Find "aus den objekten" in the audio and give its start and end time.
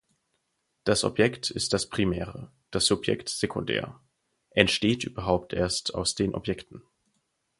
5.93-6.81